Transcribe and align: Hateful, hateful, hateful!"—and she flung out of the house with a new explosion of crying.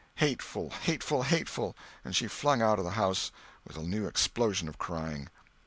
Hateful, 0.15 0.71
hateful, 0.71 1.21
hateful!"—and 1.21 2.15
she 2.15 2.25
flung 2.27 2.59
out 2.59 2.79
of 2.79 2.85
the 2.85 2.89
house 2.97 3.31
with 3.67 3.77
a 3.77 3.83
new 3.83 4.07
explosion 4.07 4.67
of 4.67 4.79
crying. 4.79 5.29